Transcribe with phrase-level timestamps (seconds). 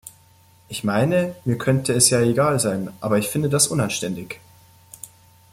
[0.67, 4.39] Ich meine, mir könnte es ja egal sein, aber ich finde das unanständig!